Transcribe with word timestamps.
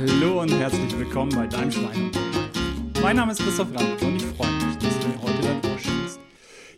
Hallo 0.00 0.42
und 0.42 0.52
herzlich 0.52 0.96
willkommen 0.96 1.34
bei 1.34 1.48
deinem 1.48 1.72
Schwein. 1.72 2.12
Mein 3.02 3.16
Name 3.16 3.32
ist 3.32 3.40
Christoph 3.40 3.74
Randt 3.74 4.00
und 4.00 4.14
ich 4.14 4.26
freue 4.26 4.52
mich, 4.52 4.76
dass 4.78 4.96
du 5.00 5.08
mir 5.08 5.20
heute 5.20 5.42
dein 5.42 5.72
Ohr 5.72 5.76
schenkst. 5.76 6.20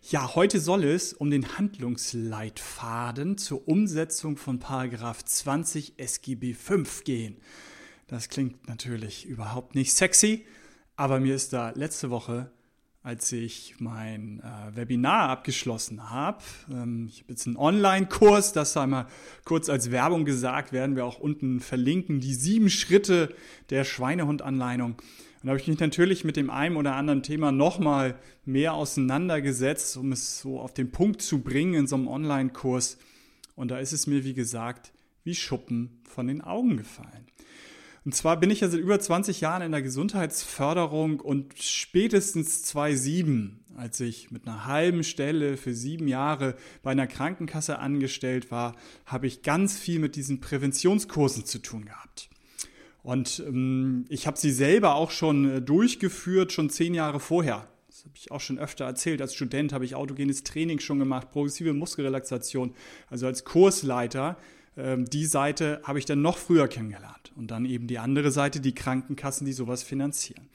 Ja, 0.08 0.34
heute 0.34 0.58
soll 0.58 0.84
es 0.84 1.12
um 1.12 1.30
den 1.30 1.58
Handlungsleitfaden 1.58 3.36
zur 3.36 3.68
Umsetzung 3.68 4.38
von 4.38 4.58
Paragraph 4.58 5.22
20 5.22 5.98
SGB 5.98 6.54
5 6.54 7.04
gehen. 7.04 7.36
Das 8.06 8.30
klingt 8.30 8.66
natürlich 8.68 9.26
überhaupt 9.26 9.74
nicht 9.74 9.92
sexy, 9.92 10.46
aber 10.96 11.20
mir 11.20 11.34
ist 11.34 11.52
da 11.52 11.72
letzte 11.74 12.08
Woche 12.08 12.50
als 13.02 13.32
ich 13.32 13.76
mein 13.78 14.40
äh, 14.40 14.76
Webinar 14.76 15.30
abgeschlossen 15.30 16.10
habe. 16.10 16.42
Ähm, 16.70 17.06
ich 17.08 17.22
habe 17.22 17.32
jetzt 17.32 17.46
einen 17.46 17.56
Online-Kurs, 17.56 18.52
das 18.52 18.76
einmal 18.76 19.06
kurz 19.44 19.70
als 19.70 19.90
Werbung 19.90 20.26
gesagt, 20.26 20.72
werden 20.72 20.96
wir 20.96 21.06
auch 21.06 21.18
unten 21.18 21.60
verlinken, 21.60 22.20
die 22.20 22.34
sieben 22.34 22.68
Schritte 22.68 23.34
der 23.70 23.84
Schweinehund-Anleitung. 23.84 24.92
Und 24.92 25.46
da 25.46 25.48
habe 25.48 25.60
ich 25.60 25.68
mich 25.68 25.78
natürlich 25.78 26.24
mit 26.24 26.36
dem 26.36 26.50
einen 26.50 26.76
oder 26.76 26.94
anderen 26.94 27.22
Thema 27.22 27.52
nochmal 27.52 28.18
mehr 28.44 28.74
auseinandergesetzt, 28.74 29.96
um 29.96 30.12
es 30.12 30.40
so 30.40 30.60
auf 30.60 30.74
den 30.74 30.90
Punkt 30.90 31.22
zu 31.22 31.40
bringen 31.40 31.72
in 31.72 31.86
so 31.86 31.96
einem 31.96 32.08
Online-Kurs. 32.08 32.98
Und 33.56 33.70
da 33.70 33.78
ist 33.78 33.92
es 33.92 34.06
mir, 34.06 34.24
wie 34.24 34.34
gesagt, 34.34 34.92
wie 35.24 35.34
Schuppen 35.34 36.02
von 36.04 36.26
den 36.26 36.42
Augen 36.42 36.76
gefallen. 36.76 37.26
Und 38.04 38.14
zwar 38.14 38.40
bin 38.40 38.50
ich 38.50 38.60
ja 38.60 38.68
seit 38.68 38.80
über 38.80 38.98
20 38.98 39.42
Jahren 39.42 39.62
in 39.62 39.72
der 39.72 39.82
Gesundheitsförderung 39.82 41.20
und 41.20 41.54
spätestens 41.62 42.62
2007, 42.62 43.62
als 43.76 44.00
ich 44.00 44.30
mit 44.30 44.46
einer 44.46 44.66
halben 44.66 45.04
Stelle 45.04 45.58
für 45.58 45.74
sieben 45.74 46.08
Jahre 46.08 46.56
bei 46.82 46.92
einer 46.92 47.06
Krankenkasse 47.06 47.78
angestellt 47.78 48.50
war, 48.50 48.74
habe 49.04 49.26
ich 49.26 49.42
ganz 49.42 49.78
viel 49.78 49.98
mit 49.98 50.16
diesen 50.16 50.40
Präventionskursen 50.40 51.44
zu 51.44 51.58
tun 51.58 51.84
gehabt. 51.84 52.30
Und 53.02 53.42
ähm, 53.46 54.06
ich 54.08 54.26
habe 54.26 54.38
sie 54.38 54.50
selber 54.50 54.94
auch 54.94 55.10
schon 55.10 55.50
äh, 55.50 55.62
durchgeführt, 55.62 56.52
schon 56.52 56.70
zehn 56.70 56.94
Jahre 56.94 57.20
vorher. 57.20 57.66
Das 57.88 58.04
habe 58.04 58.14
ich 58.16 58.30
auch 58.30 58.40
schon 58.40 58.58
öfter 58.58 58.86
erzählt. 58.86 59.20
Als 59.20 59.34
Student 59.34 59.72
habe 59.72 59.84
ich 59.84 59.94
autogenes 59.94 60.42
Training 60.42 60.80
schon 60.80 60.98
gemacht, 60.98 61.30
progressive 61.30 61.72
Muskelrelaxation. 61.74 62.74
Also 63.08 63.26
als 63.26 63.44
Kursleiter 63.44 64.38
die 64.76 65.26
Seite 65.26 65.80
habe 65.84 65.98
ich 65.98 66.04
dann 66.04 66.22
noch 66.22 66.38
früher 66.38 66.68
kennengelernt. 66.68 67.32
Und 67.36 67.50
dann 67.50 67.64
eben 67.64 67.86
die 67.86 67.98
andere 67.98 68.30
Seite, 68.30 68.60
die 68.60 68.74
Krankenkassen, 68.74 69.44
die 69.46 69.52
sowas 69.52 69.82
finanzieren. 69.82 70.48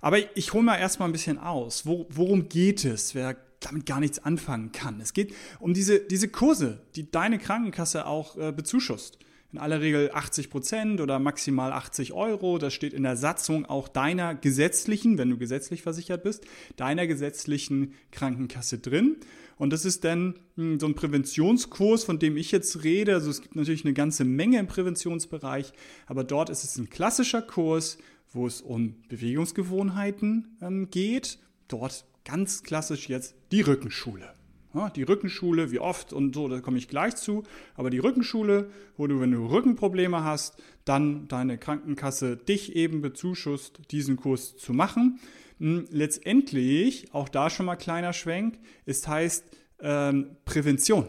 Aber 0.00 0.18
ich 0.36 0.52
hole 0.52 0.62
mal 0.62 0.76
erstmal 0.76 1.08
ein 1.08 1.12
bisschen 1.12 1.38
aus. 1.38 1.86
worum 1.86 2.48
geht 2.48 2.84
es, 2.84 3.14
wer 3.14 3.36
damit 3.60 3.86
gar 3.86 4.00
nichts 4.00 4.18
anfangen 4.18 4.72
kann? 4.72 5.00
Es 5.00 5.12
geht 5.12 5.34
um 5.58 5.74
diese, 5.74 6.00
diese 6.00 6.28
Kurse, 6.28 6.82
die 6.94 7.10
deine 7.10 7.38
Krankenkasse 7.38 8.06
auch 8.06 8.36
äh, 8.36 8.52
bezuschusst. 8.52 9.18
In 9.52 9.58
aller 9.58 9.80
Regel 9.80 10.10
80 10.12 10.50
Prozent 10.50 11.00
oder 11.00 11.18
maximal 11.18 11.72
80 11.72 12.12
Euro. 12.12 12.58
Das 12.58 12.74
steht 12.74 12.92
in 12.92 13.04
der 13.04 13.16
Satzung 13.16 13.64
auch 13.64 13.88
deiner 13.88 14.34
gesetzlichen, 14.34 15.18
wenn 15.18 15.30
du 15.30 15.38
gesetzlich 15.38 15.82
versichert 15.82 16.24
bist, 16.24 16.44
deiner 16.76 17.06
gesetzlichen 17.06 17.94
Krankenkasse 18.10 18.78
drin. 18.78 19.16
Und 19.56 19.72
das 19.72 19.84
ist 19.84 20.04
dann 20.04 20.34
hm, 20.56 20.78
so 20.78 20.86
ein 20.86 20.94
Präventionskurs, 20.94 22.04
von 22.04 22.18
dem 22.18 22.36
ich 22.36 22.52
jetzt 22.52 22.84
rede. 22.84 23.14
Also 23.14 23.30
es 23.30 23.40
gibt 23.40 23.56
natürlich 23.56 23.84
eine 23.84 23.94
ganze 23.94 24.24
Menge 24.24 24.58
im 24.58 24.66
Präventionsbereich, 24.66 25.72
aber 26.06 26.24
dort 26.24 26.50
ist 26.50 26.64
es 26.64 26.76
ein 26.76 26.90
klassischer 26.90 27.42
Kurs, 27.42 27.98
wo 28.32 28.46
es 28.46 28.60
um 28.60 28.96
Bewegungsgewohnheiten 29.08 30.56
ähm, 30.60 30.90
geht. 30.90 31.38
Dort 31.68 32.04
ganz 32.24 32.62
klassisch 32.62 33.08
jetzt 33.08 33.34
die 33.50 33.62
Rückenschule. 33.62 34.34
Ja, 34.74 34.90
die 34.90 35.04
Rückenschule, 35.04 35.70
wie 35.70 35.78
oft 35.78 36.12
und 36.12 36.34
so, 36.34 36.48
da 36.48 36.60
komme 36.60 36.76
ich 36.76 36.88
gleich 36.88 37.16
zu. 37.16 37.44
Aber 37.76 37.88
die 37.88 37.98
Rückenschule, 37.98 38.68
wo 38.98 39.06
du, 39.06 39.20
wenn 39.20 39.32
du 39.32 39.46
Rückenprobleme 39.46 40.22
hast, 40.22 40.62
dann 40.84 41.28
deine 41.28 41.56
Krankenkasse 41.56 42.36
dich 42.36 42.76
eben 42.76 43.00
bezuschusst, 43.00 43.80
diesen 43.90 44.16
Kurs 44.16 44.58
zu 44.58 44.74
machen. 44.74 45.18
Hm, 45.58 45.86
letztendlich, 45.90 47.12
auch 47.14 47.28
da 47.28 47.50
schon 47.50 47.66
mal 47.66 47.76
kleiner 47.76 48.12
Schwenk, 48.12 48.58
es 48.84 49.06
heißt 49.06 49.44
ähm, 49.80 50.36
Prävention. 50.44 51.08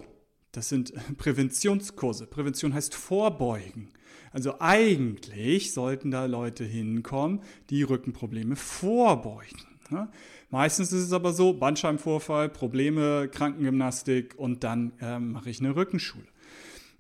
Das 0.52 0.70
sind 0.70 0.94
Präventionskurse. 1.18 2.28
Prävention 2.28 2.74
heißt 2.74 2.96
Vorbeugen. 2.96 3.90
Also 4.32 4.56
eigentlich 4.60 5.74
sollten 5.74 6.12
da 6.12 6.26
Leute 6.26 6.64
hinkommen, 6.64 7.42
die 7.70 7.84
Rückenprobleme 7.84 8.56
vorbeugen. 8.56 9.66
Ja? 9.92 10.12
Meistens 10.50 10.92
ist 10.94 11.04
es 11.04 11.14
aber 11.14 11.34
so, 11.34 11.54
Bandscheibenvorfall, 11.54 12.50
Probleme, 12.50 13.30
Krankengymnastik 13.30 14.36
und 14.38 14.64
dann 14.64 14.94
ähm, 15.02 15.32
mache 15.32 15.50
ich 15.50 15.60
eine 15.60 15.76
Rückenschule. 15.76 16.26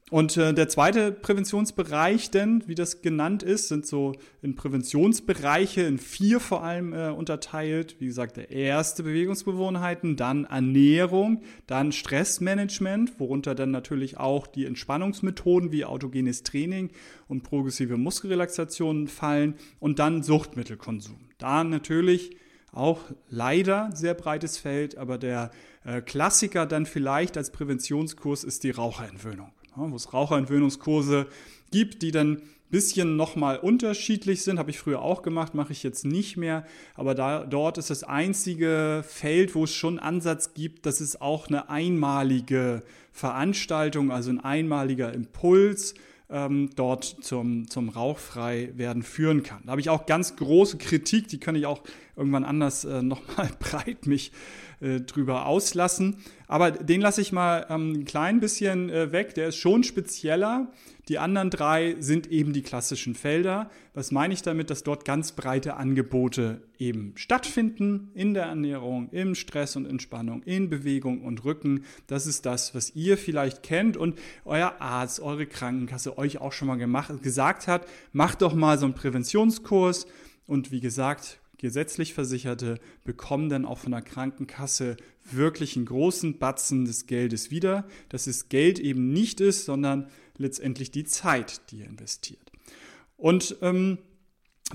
Und 0.09 0.37
äh, 0.37 0.53
der 0.53 0.69
zweite 0.69 1.11
Präventionsbereich 1.11 2.31
denn, 2.31 2.63
wie 2.65 2.75
das 2.75 3.01
genannt 3.01 3.43
ist, 3.43 3.67
sind 3.67 3.85
so 3.85 4.13
in 4.41 4.55
Präventionsbereiche 4.55 5.81
in 5.81 5.97
vier 5.97 6.39
vor 6.39 6.63
allem 6.63 6.93
äh, 6.93 7.09
unterteilt. 7.09 7.97
Wie 7.99 8.05
gesagt, 8.05 8.37
der 8.37 8.49
erste 8.49 9.03
Bewegungsgewohnheiten, 9.03 10.15
dann 10.15 10.45
Ernährung, 10.45 11.41
dann 11.65 11.91
Stressmanagement, 11.91 13.19
worunter 13.19 13.53
dann 13.53 13.71
natürlich 13.71 14.17
auch 14.17 14.47
die 14.47 14.65
Entspannungsmethoden 14.65 15.73
wie 15.73 15.83
autogenes 15.83 16.43
Training 16.43 16.89
und 17.27 17.43
progressive 17.43 17.97
Muskelrelaxationen 17.97 19.09
fallen 19.09 19.55
und 19.81 19.99
dann 19.99 20.23
Suchtmittelkonsum. 20.23 21.19
Da 21.37 21.65
natürlich 21.65 22.37
auch 22.71 23.01
leider 23.27 23.89
sehr 23.93 24.13
breites 24.13 24.57
Feld, 24.57 24.97
aber 24.97 25.17
der 25.17 25.51
äh, 25.83 25.99
Klassiker 25.99 26.65
dann 26.65 26.85
vielleicht 26.85 27.35
als 27.35 27.51
Präventionskurs 27.51 28.45
ist 28.45 28.63
die 28.63 28.71
Raucherentwöhnung 28.71 29.51
wo 29.77 29.95
es 29.95 30.13
Raucherentwöhnungskurse 30.13 31.27
gibt, 31.71 32.01
die 32.01 32.11
dann 32.11 32.41
bisschen 32.69 33.15
nochmal 33.15 33.57
unterschiedlich 33.57 34.43
sind, 34.43 34.59
habe 34.59 34.71
ich 34.71 34.79
früher 34.79 35.01
auch 35.01 35.21
gemacht, 35.21 35.53
mache 35.53 35.71
ich 35.71 35.83
jetzt 35.83 36.05
nicht 36.05 36.37
mehr, 36.37 36.65
aber 36.95 37.15
da, 37.15 37.45
dort 37.45 37.77
ist 37.77 37.89
das 37.89 38.03
einzige 38.03 39.03
Feld, 39.07 39.55
wo 39.55 39.63
es 39.63 39.73
schon 39.73 39.99
Ansatz 39.99 40.53
gibt, 40.53 40.85
dass 40.85 40.99
es 40.99 41.21
auch 41.21 41.47
eine 41.47 41.69
einmalige 41.69 42.83
Veranstaltung, 43.11 44.11
also 44.11 44.31
ein 44.31 44.41
einmaliger 44.41 45.13
Impuls 45.13 45.95
ähm, 46.29 46.69
dort 46.75 47.05
zum, 47.21 47.69
zum 47.69 47.89
Rauchfreiwerden 47.89 49.01
führen 49.01 49.43
kann. 49.43 49.61
Da 49.65 49.71
habe 49.71 49.81
ich 49.81 49.89
auch 49.89 50.05
ganz 50.05 50.35
große 50.35 50.77
Kritik, 50.77 51.29
die 51.29 51.39
kann 51.39 51.55
ich 51.55 51.65
auch 51.65 51.81
irgendwann 52.17 52.43
anders 52.43 52.83
äh, 52.83 53.01
nochmal 53.01 53.49
breit 53.59 54.07
mich 54.07 54.31
äh, 54.79 54.99
drüber 55.01 55.45
auslassen. 55.45 56.17
Aber 56.47 56.71
den 56.71 57.01
lasse 57.01 57.21
ich 57.21 57.31
mal 57.31 57.65
ähm, 57.69 57.93
ein 57.93 58.05
klein 58.05 58.39
bisschen 58.39 58.89
äh, 58.89 59.11
weg, 59.11 59.35
der 59.35 59.47
ist 59.47 59.57
schon 59.57 59.83
spezieller. 59.83 60.71
Die 61.07 61.19
anderen 61.19 61.49
drei 61.49 61.95
sind 61.99 62.27
eben 62.27 62.51
die 62.51 62.63
klassischen 62.63 63.15
Felder. 63.15 63.69
Was 63.93 64.11
meine 64.11 64.33
ich 64.33 64.41
damit, 64.41 64.69
dass 64.69 64.83
dort 64.83 65.05
ganz 65.05 65.31
breite 65.31 65.77
Angebote 65.77 66.61
eben 66.77 67.13
stattfinden 67.15 68.11
in 68.13 68.33
der 68.33 68.43
Ernährung, 68.43 69.09
im 69.11 69.33
Stress 69.33 69.77
und 69.77 69.85
Entspannung, 69.85 70.43
in 70.43 70.69
Bewegung 70.69 71.23
und 71.23 71.45
Rücken. 71.45 71.85
Das 72.07 72.27
ist 72.27 72.45
das, 72.45 72.75
was 72.75 72.93
ihr 72.93 73.17
vielleicht 73.17 73.63
kennt 73.63 73.95
und 73.95 74.19
euer 74.43 74.75
Arzt, 74.79 75.21
eure 75.21 75.45
Krankenkasse 75.45 76.17
euch 76.17 76.39
auch 76.39 76.51
schon 76.51 76.67
mal 76.67 76.75
gemacht, 76.75 77.23
gesagt 77.23 77.67
hat. 77.67 77.87
Macht 78.11 78.41
doch 78.41 78.53
mal 78.53 78.77
so 78.77 78.85
einen 78.85 78.95
Präventionskurs. 78.95 80.07
Und 80.45 80.71
wie 80.71 80.79
gesagt, 80.79 81.39
gesetzlich 81.57 82.13
Versicherte 82.13 82.79
bekommen 83.03 83.49
dann 83.49 83.65
auch 83.65 83.79
von 83.79 83.91
der 83.91 84.01
Krankenkasse 84.01 84.97
wirklich 85.23 85.75
einen 85.75 85.85
großen 85.85 86.37
Batzen 86.37 86.85
des 86.85 87.07
Geldes 87.07 87.51
wieder, 87.51 87.87
dass 88.09 88.27
es 88.27 88.49
Geld 88.49 88.79
eben 88.79 89.11
nicht 89.11 89.41
ist, 89.41 89.65
sondern 89.65 90.09
letztendlich 90.37 90.91
die 90.91 91.05
Zeit, 91.05 91.71
die 91.71 91.79
ihr 91.79 91.85
investiert. 91.85 92.51
Und 93.17 93.57
ähm, 93.61 93.97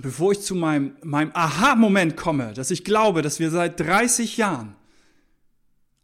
bevor 0.00 0.32
ich 0.32 0.40
zu 0.40 0.54
meinem, 0.54 0.96
meinem 1.02 1.30
Aha-Moment 1.34 2.16
komme, 2.16 2.52
dass 2.54 2.70
ich 2.70 2.84
glaube, 2.84 3.22
dass 3.22 3.38
wir 3.38 3.50
seit 3.50 3.78
30 3.78 4.36
Jahren 4.36 4.74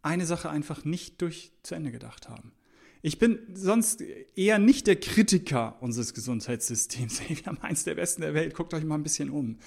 eine 0.02 0.26
Sache 0.26 0.48
einfach 0.50 0.84
nicht 0.84 1.20
durch 1.20 1.52
zu 1.62 1.74
Ende 1.74 1.90
gedacht 1.90 2.28
haben. 2.28 2.52
Ich 3.00 3.18
bin 3.18 3.38
sonst 3.54 4.02
eher 4.34 4.58
nicht 4.58 4.88
der 4.88 4.96
Kritiker 4.96 5.76
unseres 5.80 6.14
Gesundheitssystems. 6.14 7.20
wir 7.28 7.36
haben 7.46 7.58
eins 7.60 7.84
der 7.84 7.94
besten 7.94 8.22
der 8.22 8.34
Welt. 8.34 8.54
Guckt 8.54 8.74
euch 8.74 8.84
mal 8.84 8.96
ein 8.96 9.02
bisschen 9.02 9.30
um. 9.30 9.58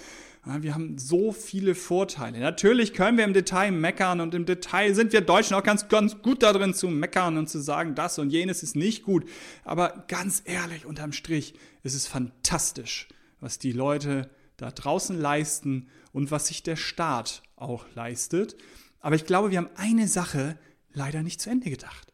Wir 0.44 0.74
haben 0.74 0.98
so 0.98 1.32
viele 1.32 1.76
Vorteile. 1.76 2.40
Natürlich 2.40 2.94
können 2.94 3.18
wir 3.18 3.26
im 3.26 3.34
Detail 3.34 3.72
meckern 3.72 4.20
und 4.22 4.34
im 4.34 4.46
Detail 4.48 4.96
sind 4.96 5.14
wir 5.14 5.22
Deutschen 5.22 5.56
auch 5.56 5.62
ganz, 5.62 5.88
ganz 5.88 6.20
gut 6.24 6.42
darin 6.42 6.74
zu 6.74 6.88
meckern 6.88 7.38
und 7.38 7.48
zu 7.48 7.60
sagen, 7.60 7.94
das 7.94 8.18
und 8.18 8.32
jenes 8.32 8.64
ist 8.64 8.76
nicht 8.76 9.04
gut. 9.04 9.30
Aber 9.64 10.04
ganz 10.08 10.42
ehrlich, 10.46 10.88
unterm 10.88 11.14
Strich 11.14 11.54
ist 11.84 11.94
es 11.94 12.08
fantastisch, 12.08 13.08
was 13.40 13.60
die 13.60 13.72
Leute 13.72 14.32
da 14.58 14.72
draußen 14.72 15.18
leisten 15.18 15.90
und 16.12 16.32
was 16.32 16.48
sich 16.48 16.64
der 16.64 16.76
Staat 16.76 17.44
auch 17.56 17.86
leistet. 17.94 18.58
Aber 19.00 19.16
ich 19.16 19.26
glaube, 19.26 19.52
wir 19.52 19.60
haben 19.60 19.70
eine 19.76 20.08
Sache 20.08 20.58
leider 20.92 21.22
nicht 21.22 21.40
zu 21.40 21.52
Ende 21.52 21.70
gedacht. 21.70 22.11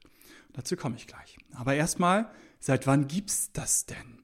Dazu 0.58 0.76
komme 0.76 0.96
ich 0.96 1.06
gleich. 1.06 1.38
Aber 1.54 1.76
erstmal, 1.76 2.32
seit 2.60 2.88
wann 2.88 3.08
gibt's 3.08 3.52
das 3.54 3.86
denn? 3.86 4.18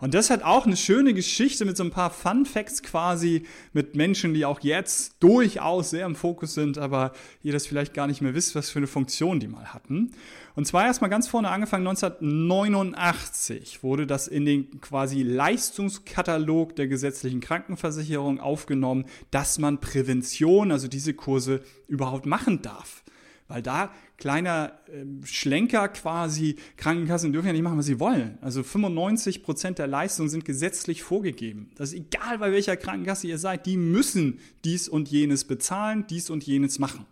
Und 0.00 0.14
das 0.14 0.30
hat 0.30 0.42
auch 0.42 0.66
eine 0.66 0.76
schöne 0.76 1.14
Geschichte 1.14 1.64
mit 1.64 1.76
so 1.76 1.84
ein 1.84 1.92
paar 1.92 2.10
Fun 2.10 2.44
Facts 2.44 2.82
quasi 2.82 3.44
mit 3.72 3.94
Menschen, 3.94 4.34
die 4.34 4.44
auch 4.44 4.58
jetzt 4.60 5.14
durchaus 5.20 5.90
sehr 5.90 6.04
im 6.04 6.16
Fokus 6.16 6.54
sind, 6.54 6.76
aber 6.76 7.12
ihr 7.44 7.52
das 7.52 7.68
vielleicht 7.68 7.94
gar 7.94 8.08
nicht 8.08 8.20
mehr 8.20 8.34
wisst, 8.34 8.56
was 8.56 8.68
für 8.68 8.80
eine 8.80 8.88
Funktion 8.88 9.38
die 9.38 9.46
mal 9.46 9.72
hatten. 9.72 10.10
Und 10.56 10.66
zwar 10.66 10.86
erstmal 10.86 11.08
ganz 11.08 11.28
vorne 11.28 11.50
angefangen, 11.50 11.86
1989 11.86 13.84
wurde 13.84 14.08
das 14.08 14.26
in 14.26 14.44
den 14.44 14.80
quasi 14.80 15.22
Leistungskatalog 15.22 16.74
der 16.74 16.88
gesetzlichen 16.88 17.40
Krankenversicherung 17.40 18.40
aufgenommen, 18.40 19.04
dass 19.30 19.60
man 19.60 19.80
Prävention, 19.80 20.72
also 20.72 20.88
diese 20.88 21.14
Kurse 21.14 21.62
überhaupt 21.86 22.26
machen 22.26 22.60
darf. 22.60 23.04
Weil 23.48 23.62
da 23.62 23.92
kleiner 24.18 24.72
äh, 24.88 25.04
Schlenker 25.26 25.88
quasi, 25.88 26.56
Krankenkassen 26.76 27.32
dürfen 27.32 27.48
ja 27.48 27.52
nicht 27.52 27.62
machen, 27.62 27.78
was 27.78 27.86
sie 27.86 28.00
wollen. 28.00 28.38
Also 28.40 28.62
95 28.62 29.42
Prozent 29.42 29.78
der 29.78 29.86
Leistungen 29.86 30.28
sind 30.28 30.44
gesetzlich 30.44 31.02
vorgegeben. 31.02 31.70
Das 31.76 31.92
ist 31.92 31.98
egal, 31.98 32.38
bei 32.38 32.52
welcher 32.52 32.76
Krankenkasse 32.76 33.26
ihr 33.26 33.38
seid, 33.38 33.66
die 33.66 33.76
müssen 33.76 34.40
dies 34.64 34.88
und 34.88 35.08
jenes 35.08 35.44
bezahlen, 35.44 36.06
dies 36.08 36.30
und 36.30 36.44
jenes 36.44 36.78
machen. 36.78 37.06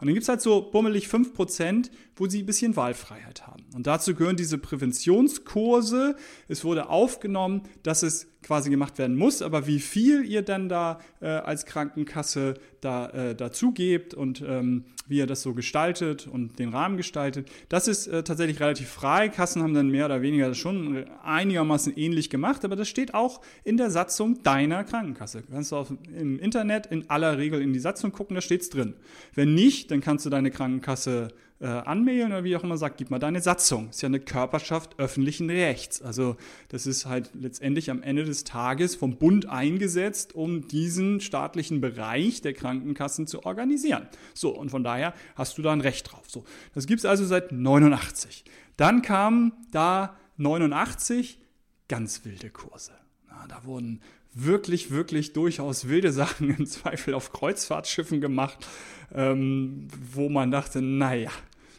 Und 0.00 0.06
dann 0.06 0.14
gibt 0.14 0.22
es 0.22 0.28
halt 0.28 0.40
so 0.40 0.70
bummelig 0.70 1.08
5%, 1.08 1.90
wo 2.18 2.26
sie 2.26 2.42
ein 2.42 2.46
bisschen 2.46 2.76
Wahlfreiheit 2.76 3.46
haben. 3.46 3.64
Und 3.74 3.86
dazu 3.86 4.14
gehören 4.14 4.36
diese 4.36 4.58
Präventionskurse. 4.58 6.16
Es 6.48 6.64
wurde 6.64 6.88
aufgenommen, 6.88 7.62
dass 7.82 8.02
es 8.02 8.28
quasi 8.42 8.70
gemacht 8.70 8.98
werden 8.98 9.16
muss, 9.16 9.42
aber 9.42 9.66
wie 9.66 9.80
viel 9.80 10.24
ihr 10.24 10.42
dann 10.42 10.68
da 10.68 11.00
äh, 11.20 11.26
als 11.26 11.66
Krankenkasse 11.66 12.54
da 12.80 13.08
äh, 13.10 13.34
dazu 13.34 13.72
gebt 13.72 14.14
und 14.14 14.42
ähm, 14.46 14.84
wie 15.08 15.18
ihr 15.18 15.26
das 15.26 15.42
so 15.42 15.54
gestaltet 15.54 16.26
und 16.26 16.58
den 16.58 16.68
Rahmen 16.68 16.96
gestaltet, 16.96 17.50
das 17.68 17.88
ist 17.88 18.06
äh, 18.06 18.22
tatsächlich 18.22 18.60
relativ 18.60 18.88
frei. 18.88 19.28
Kassen 19.28 19.62
haben 19.62 19.74
dann 19.74 19.88
mehr 19.88 20.06
oder 20.06 20.22
weniger 20.22 20.54
schon 20.54 21.04
einigermaßen 21.22 21.96
ähnlich 21.96 22.30
gemacht, 22.30 22.64
aber 22.64 22.76
das 22.76 22.88
steht 22.88 23.12
auch 23.12 23.40
in 23.64 23.76
der 23.76 23.90
Satzung 23.90 24.42
deiner 24.42 24.84
Krankenkasse. 24.84 25.42
Kannst 25.50 25.72
du 25.72 25.76
auf, 25.76 25.92
im 26.14 26.38
Internet 26.38 26.86
in 26.86 27.10
aller 27.10 27.38
Regel 27.38 27.60
in 27.60 27.72
die 27.72 27.80
Satzung 27.80 28.12
gucken, 28.12 28.36
da 28.36 28.40
steht's 28.40 28.70
drin. 28.70 28.94
Wenn 29.34 29.54
nicht, 29.54 29.90
dann 29.90 30.00
kannst 30.00 30.24
du 30.24 30.30
deine 30.30 30.50
Krankenkasse 30.50 31.28
äh, 31.60 31.66
anmailen 31.66 32.28
oder 32.32 32.44
wie 32.44 32.56
auch 32.56 32.62
immer 32.62 32.76
sagt, 32.76 32.98
gib 32.98 33.10
mal 33.10 33.18
deine 33.18 33.40
Satzung. 33.40 33.90
Ist 33.90 34.02
ja 34.02 34.06
eine 34.06 34.20
Körperschaft 34.20 34.98
öffentlichen 34.98 35.50
Rechts. 35.50 36.00
Also 36.00 36.36
das 36.68 36.86
ist 36.86 37.06
halt 37.06 37.30
letztendlich 37.34 37.90
am 37.90 38.02
Ende 38.02 38.24
des 38.24 38.44
Tages 38.44 38.94
vom 38.94 39.16
Bund 39.16 39.46
eingesetzt, 39.46 40.34
um 40.34 40.68
diesen 40.68 41.20
staatlichen 41.20 41.80
Bereich 41.80 42.42
der 42.42 42.52
Krankenkassen 42.52 43.26
zu 43.26 43.44
organisieren. 43.44 44.06
So, 44.34 44.50
und 44.56 44.70
von 44.70 44.84
daher 44.84 45.14
hast 45.34 45.58
du 45.58 45.62
da 45.62 45.72
ein 45.72 45.80
Recht 45.80 46.12
drauf. 46.12 46.24
So, 46.28 46.44
das 46.74 46.86
gibt's 46.86 47.04
also 47.04 47.24
seit 47.24 47.50
89. 47.50 48.44
Dann 48.76 49.02
kamen 49.02 49.52
da 49.72 50.16
89 50.36 51.40
ganz 51.88 52.24
wilde 52.24 52.50
Kurse. 52.50 52.92
Na, 53.28 53.46
da 53.48 53.64
wurden 53.64 54.00
wirklich, 54.34 54.90
wirklich 54.90 55.32
durchaus 55.32 55.88
wilde 55.88 56.12
Sachen 56.12 56.50
im 56.56 56.66
Zweifel 56.66 57.14
auf 57.14 57.32
Kreuzfahrtschiffen 57.32 58.20
gemacht, 58.20 58.66
ähm, 59.12 59.88
wo 60.12 60.28
man 60.28 60.50
dachte, 60.50 60.82
naja, 60.82 61.30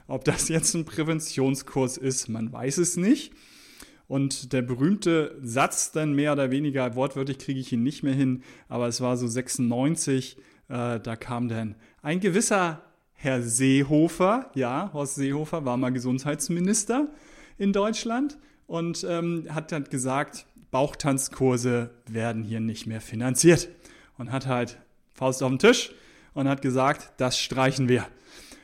ob 0.09 0.25
das 0.25 0.49
jetzt 0.49 0.73
ein 0.73 0.85
Präventionskurs 0.85 1.97
ist, 1.97 2.29
man 2.29 2.51
weiß 2.51 2.77
es 2.79 2.97
nicht. 2.97 3.33
Und 4.07 4.53
der 4.53 4.63
berühmte 4.63 5.37
Satz 5.41 5.91
dann 5.91 6.13
mehr 6.13 6.33
oder 6.33 6.49
weniger, 6.49 6.95
wortwörtlich 6.95 7.37
kriege 7.37 7.59
ich 7.59 7.71
ihn 7.71 7.83
nicht 7.83 8.01
mehr 8.01 8.15
hin, 8.15 8.43
aber 8.67 8.87
es 8.87 9.01
war 9.01 9.17
so 9.17 9.27
96, 9.27 10.37
äh, 10.67 10.99
da 10.99 11.15
kam 11.15 11.47
dann 11.47 11.75
ein 12.01 12.19
gewisser 12.19 12.81
Herr 13.13 13.43
Seehofer, 13.43 14.49
ja, 14.55 14.89
Horst 14.93 15.15
Seehofer 15.15 15.65
war 15.65 15.77
mal 15.77 15.91
Gesundheitsminister 15.91 17.09
in 17.57 17.71
Deutschland 17.71 18.37
und 18.65 19.05
ähm, 19.07 19.45
hat 19.49 19.71
dann 19.71 19.83
gesagt, 19.83 20.47
Bauchtanzkurse 20.71 21.89
werden 22.07 22.43
hier 22.43 22.59
nicht 22.59 22.87
mehr 22.87 23.01
finanziert. 23.01 23.69
Und 24.17 24.31
hat 24.31 24.47
halt 24.47 24.77
Faust 25.13 25.41
auf 25.43 25.49
den 25.49 25.59
Tisch 25.59 25.91
und 26.33 26.47
hat 26.47 26.61
gesagt, 26.61 27.13
das 27.17 27.39
streichen 27.39 27.89
wir. 27.89 28.05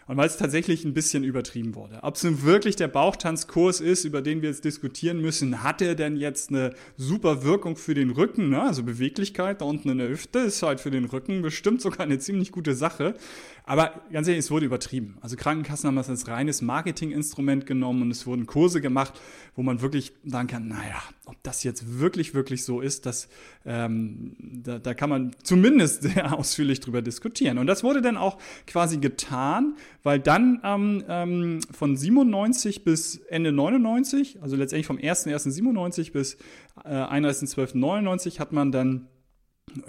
Und 0.08 0.18
weil 0.18 0.28
es 0.28 0.38
tatsächlich 0.38 0.86
ein 0.86 0.94
bisschen 0.94 1.24
übertrieben 1.24 1.74
wurde. 1.74 2.00
Ob 2.04 2.16
es 2.16 2.24
nun 2.24 2.44
wirklich 2.44 2.76
der 2.76 2.88
Bauchtanzkurs 2.88 3.82
ist, 3.82 4.06
über 4.06 4.22
den 4.22 4.44
wir 4.44 4.50
jetzt 4.50 4.64
diskutieren 4.64 5.20
müssen, 5.20 5.64
hat 5.64 5.82
er 5.82 5.96
denn 5.96 6.16
jetzt 6.16 6.50
eine 6.50 6.76
super 6.96 7.44
Wirkung 7.44 7.76
für 7.76 7.96
den 7.96 8.12
Rücken? 8.12 8.50
Ne? 8.50 8.62
Also 8.62 8.84
Beweglichkeit 8.84 9.62
da 9.62 9.66
unten 9.66 9.90
in 9.90 9.98
der 9.98 10.10
Hüfte 10.10 10.40
ist 10.40 10.62
halt 10.62 10.80
für 10.80 10.92
den 10.92 11.06
Rücken 11.06 11.42
bestimmt 11.42 11.82
sogar 11.82 12.02
eine 12.02 12.20
ziemlich 12.20 12.52
gute 12.52 12.76
Sache. 12.76 13.16
Aber 13.64 14.02
ganz 14.12 14.28
ehrlich, 14.28 14.46
es 14.46 14.52
wurde 14.52 14.68
übertrieben. 14.68 15.18
Also 15.22 15.36
Krankenkassen 15.38 15.88
haben 15.88 15.96
das 15.96 16.08
als 16.08 16.28
reines 16.28 16.62
Marketinginstrument 16.62 17.66
genommen 17.66 18.04
und 18.04 18.12
es 18.12 18.28
wurden 18.28 18.46
Kurse 18.46 18.80
gemacht, 18.80 19.20
wo 19.56 19.64
man 19.64 19.82
wirklich 19.82 20.14
sagen 20.24 20.48
kann, 20.48 20.68
naja, 20.68 21.02
ob 21.26 21.42
das 21.42 21.64
jetzt 21.64 22.00
wirklich, 22.00 22.36
wirklich 22.36 22.64
so 22.64 22.80
ist, 22.80 23.08
das, 23.08 23.28
ähm, 23.66 24.36
da, 24.40 24.78
da 24.78 24.94
kann 24.94 25.10
man 25.10 25.32
zumindest 25.42 26.04
sehr 26.04 26.38
ausführlich 26.38 26.80
drüber 26.80 27.02
diskutieren. 27.02 27.58
Und 27.58 27.66
das 27.66 27.84
wurde 27.84 28.04
dann 28.04 28.18
auch 28.18 28.38
quasi 28.68 28.98
getan, 28.98 29.76
weil 30.06 30.20
dann 30.20 30.62
ähm, 30.64 31.04
ähm, 31.10 31.60
von 31.72 31.98
97 31.98 32.84
bis 32.84 33.18
Ende 33.28 33.52
99, 33.52 34.40
also 34.40 34.56
letztendlich 34.56 34.86
vom 34.86 34.98
1.1.97 34.98 36.12
bis 36.12 36.36
äh, 36.84 36.90
31.12.99 36.90 38.38
hat 38.38 38.52
man 38.52 38.72
dann 38.72 39.08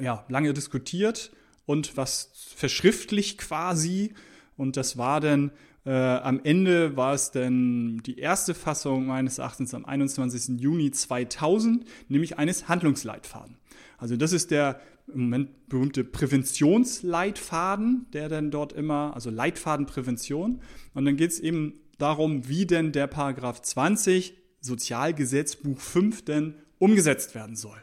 ja, 0.00 0.24
lange 0.30 0.54
diskutiert 0.54 1.32
und 1.66 1.98
was 1.98 2.30
verschriftlich 2.56 3.36
quasi. 3.36 4.14
Und 4.56 4.78
das 4.78 4.96
war 4.96 5.20
dann 5.20 5.50
äh, 5.84 5.90
am 5.90 6.40
Ende 6.42 6.96
war 6.96 7.12
es 7.12 7.30
dann 7.30 7.98
die 8.06 8.18
erste 8.18 8.54
Fassung 8.54 9.04
meines 9.04 9.36
Erachtens 9.36 9.74
am 9.74 9.84
21. 9.84 10.58
Juni 10.58 10.92
2000, 10.92 11.84
nämlich 12.08 12.38
eines 12.38 12.68
Handlungsleitfaden. 12.68 13.58
Also 13.98 14.16
das 14.16 14.32
ist 14.32 14.50
der 14.50 14.80
im 15.12 15.22
Moment 15.22 15.68
berühmte 15.68 16.04
Präventionsleitfaden, 16.04 18.06
der 18.12 18.28
dann 18.28 18.50
dort 18.50 18.72
immer, 18.72 19.12
also 19.14 19.30
Leitfadenprävention. 19.30 20.60
Und 20.94 21.04
dann 21.04 21.16
geht 21.16 21.30
es 21.30 21.40
eben 21.40 21.74
darum, 21.98 22.48
wie 22.48 22.66
denn 22.66 22.92
der 22.92 23.06
Paragraph 23.06 23.62
20 23.62 24.34
Sozialgesetzbuch 24.60 25.78
5 25.78 26.24
denn 26.24 26.54
umgesetzt 26.78 27.34
werden 27.34 27.56
soll. 27.56 27.78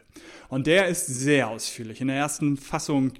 Und 0.49 0.67
der 0.67 0.87
ist 0.87 1.07
sehr 1.07 1.49
ausführlich. 1.49 2.01
In 2.01 2.07
der 2.07 2.17
ersten 2.17 2.57
Fassung, 2.57 3.13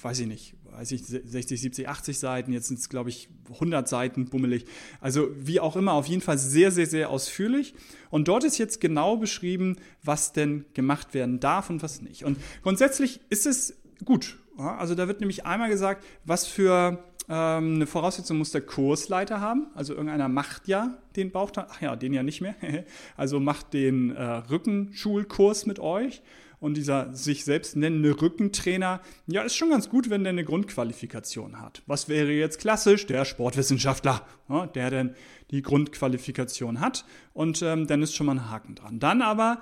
weiß 0.00 0.20
ich 0.20 0.26
nicht, 0.26 0.54
weiß 0.72 0.92
ich, 0.92 1.04
60, 1.04 1.60
70, 1.60 1.88
80 1.88 2.18
Seiten, 2.18 2.52
jetzt 2.52 2.68
sind 2.68 2.78
es, 2.78 2.88
glaube 2.88 3.10
ich, 3.10 3.28
100 3.52 3.88
Seiten 3.88 4.26
bummelig. 4.26 4.64
Also 5.00 5.28
wie 5.36 5.60
auch 5.60 5.76
immer, 5.76 5.92
auf 5.92 6.06
jeden 6.06 6.22
Fall 6.22 6.38
sehr, 6.38 6.70
sehr, 6.70 6.86
sehr 6.86 7.10
ausführlich. 7.10 7.74
Und 8.10 8.28
dort 8.28 8.44
ist 8.44 8.58
jetzt 8.58 8.80
genau 8.80 9.16
beschrieben, 9.16 9.76
was 10.02 10.32
denn 10.32 10.64
gemacht 10.74 11.14
werden 11.14 11.40
darf 11.40 11.70
und 11.70 11.82
was 11.82 12.02
nicht. 12.02 12.24
Und 12.24 12.38
grundsätzlich 12.62 13.20
ist 13.30 13.46
es 13.46 13.76
gut. 14.04 14.38
Also 14.56 14.94
da 14.94 15.08
wird 15.08 15.20
nämlich 15.20 15.46
einmal 15.46 15.70
gesagt, 15.70 16.04
was 16.24 16.46
für 16.46 17.02
ähm, 17.28 17.76
eine 17.76 17.86
Voraussetzung 17.86 18.38
muss 18.38 18.50
der 18.50 18.60
Kursleiter 18.60 19.40
haben. 19.40 19.68
Also 19.74 19.94
irgendeiner 19.94 20.28
macht 20.28 20.68
ja 20.68 20.98
den 21.16 21.30
Bauchtanz, 21.30 21.70
ach 21.72 21.80
ja, 21.80 21.96
den 21.96 22.12
ja 22.12 22.22
nicht 22.22 22.40
mehr. 22.40 22.56
also 23.16 23.40
macht 23.40 23.72
den 23.72 24.10
äh, 24.10 24.22
Rückenschulkurs 24.22 25.66
mit 25.66 25.78
euch 25.78 26.22
und 26.60 26.76
dieser 26.76 27.14
sich 27.14 27.44
selbst 27.44 27.74
nennende 27.74 28.20
Rückentrainer, 28.20 29.00
ja, 29.26 29.42
ist 29.42 29.56
schon 29.56 29.70
ganz 29.70 29.88
gut, 29.88 30.10
wenn 30.10 30.24
der 30.24 30.32
eine 30.32 30.44
Grundqualifikation 30.44 31.60
hat. 31.60 31.82
Was 31.86 32.08
wäre 32.08 32.30
jetzt 32.30 32.60
klassisch? 32.60 33.06
Der 33.06 33.24
Sportwissenschaftler, 33.24 34.26
ja, 34.48 34.66
der 34.66 34.90
dann 34.90 35.14
die 35.50 35.62
Grundqualifikation 35.62 36.80
hat 36.80 37.04
und 37.32 37.62
ähm, 37.62 37.86
dann 37.86 38.02
ist 38.02 38.14
schon 38.14 38.26
mal 38.26 38.32
ein 38.32 38.50
Haken 38.50 38.74
dran. 38.74 39.00
Dann 39.00 39.22
aber 39.22 39.60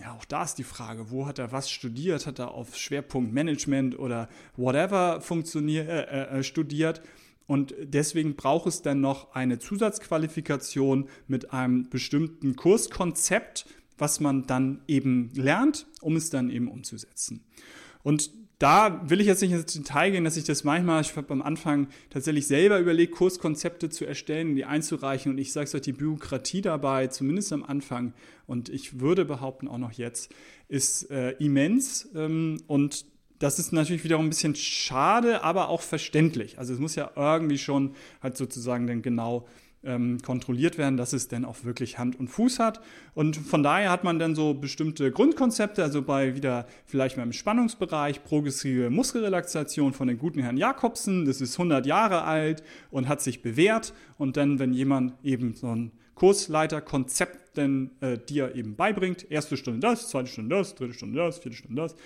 ja, 0.00 0.12
auch 0.12 0.24
da 0.24 0.44
ist 0.44 0.56
die 0.56 0.64
Frage, 0.64 1.10
wo 1.10 1.26
hat 1.26 1.38
er 1.38 1.52
was 1.52 1.70
studiert? 1.70 2.26
Hat 2.26 2.38
er 2.38 2.52
auf 2.52 2.76
Schwerpunkt 2.76 3.32
Management 3.32 3.98
oder 3.98 4.28
whatever 4.56 5.20
funktioniert, 5.20 5.88
äh, 5.88 6.02
äh, 6.02 6.38
äh, 6.38 6.42
studiert? 6.42 7.02
Und 7.46 7.74
deswegen 7.82 8.36
braucht 8.36 8.68
es 8.68 8.82
dann 8.82 9.00
noch 9.00 9.34
eine 9.34 9.58
Zusatzqualifikation 9.58 11.08
mit 11.26 11.52
einem 11.52 11.88
bestimmten 11.90 12.54
Kurskonzept, 12.56 13.66
was 13.98 14.20
man 14.20 14.46
dann 14.46 14.82
eben 14.86 15.30
lernt, 15.34 15.86
um 16.00 16.16
es 16.16 16.30
dann 16.30 16.50
eben 16.50 16.68
umzusetzen. 16.68 17.44
Und 18.02 18.30
da 18.62 19.10
will 19.10 19.20
ich 19.20 19.26
jetzt 19.26 19.42
nicht 19.42 19.50
ins 19.50 19.72
Detail 19.72 20.12
gehen, 20.12 20.22
dass 20.22 20.36
ich 20.36 20.44
das 20.44 20.62
manchmal, 20.62 21.00
ich 21.00 21.16
habe 21.16 21.32
am 21.32 21.42
Anfang 21.42 21.88
tatsächlich 22.10 22.46
selber 22.46 22.78
überlegt, 22.78 23.12
Kurskonzepte 23.12 23.90
zu 23.90 24.04
erstellen, 24.04 24.54
die 24.54 24.64
einzureichen 24.64 25.32
und 25.32 25.38
ich 25.38 25.52
sage 25.52 25.64
es 25.64 25.74
euch, 25.74 25.80
die 25.80 25.92
Bürokratie 25.92 26.60
dabei, 26.60 27.08
zumindest 27.08 27.52
am 27.52 27.64
Anfang 27.64 28.14
und 28.46 28.68
ich 28.68 29.00
würde 29.00 29.24
behaupten 29.24 29.66
auch 29.66 29.78
noch 29.78 29.90
jetzt, 29.90 30.32
ist 30.68 31.10
äh, 31.10 31.32
immens 31.32 32.08
ähm, 32.14 32.58
und 32.68 33.04
das 33.40 33.58
ist 33.58 33.72
natürlich 33.72 34.04
wiederum 34.04 34.26
ein 34.26 34.30
bisschen 34.30 34.54
schade, 34.54 35.42
aber 35.42 35.68
auch 35.68 35.82
verständlich. 35.82 36.60
Also 36.60 36.72
es 36.72 36.78
muss 36.78 36.94
ja 36.94 37.10
irgendwie 37.16 37.58
schon 37.58 37.96
halt 38.22 38.36
sozusagen 38.36 38.86
dann 38.86 39.02
genau 39.02 39.48
ähm, 39.84 40.20
kontrolliert 40.22 40.78
werden, 40.78 40.96
dass 40.96 41.12
es 41.12 41.28
denn 41.28 41.44
auch 41.44 41.64
wirklich 41.64 41.98
Hand 41.98 42.18
und 42.18 42.28
Fuß 42.28 42.58
hat. 42.58 42.80
Und 43.14 43.36
von 43.36 43.62
daher 43.62 43.90
hat 43.90 44.04
man 44.04 44.18
dann 44.18 44.34
so 44.34 44.54
bestimmte 44.54 45.10
Grundkonzepte, 45.10 45.82
also 45.82 46.02
bei 46.02 46.36
wieder 46.36 46.66
vielleicht 46.86 47.16
mal 47.16 47.22
im 47.24 47.32
Spannungsbereich, 47.32 48.24
progressive 48.24 48.90
Muskelrelaxation 48.90 49.92
von 49.92 50.08
den 50.08 50.18
guten 50.18 50.40
Herrn 50.40 50.56
Jakobsen, 50.56 51.24
das 51.24 51.40
ist 51.40 51.58
100 51.58 51.86
Jahre 51.86 52.24
alt 52.24 52.62
und 52.90 53.08
hat 53.08 53.20
sich 53.20 53.42
bewährt. 53.42 53.92
Und 54.18 54.36
dann, 54.36 54.58
wenn 54.58 54.72
jemand 54.72 55.14
eben 55.24 55.54
so 55.54 55.74
ein 55.74 55.92
Kursleiterkonzept 56.14 57.56
denn 57.56 57.90
äh, 58.00 58.18
dir 58.18 58.54
eben 58.54 58.76
beibringt, 58.76 59.30
erste 59.30 59.56
Stunde 59.56 59.80
das, 59.80 60.08
zweite 60.08 60.28
Stunde 60.28 60.56
das, 60.56 60.74
dritte 60.74 60.94
Stunde 60.94 61.18
das, 61.18 61.38
vierte 61.38 61.56
Stunde 61.56 61.82
das. 61.82 61.96